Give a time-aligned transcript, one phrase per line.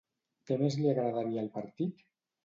[0.49, 2.01] Què més li agradaria al partit?